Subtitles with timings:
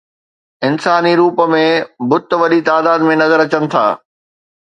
[0.67, 1.59] انساني روپ ۾
[2.13, 3.85] بت وڏي تعداد ۾ نظر اچن ٿا